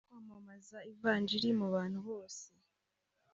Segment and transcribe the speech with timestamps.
[0.07, 2.43] kwamamaza ivanjili mu bantu bose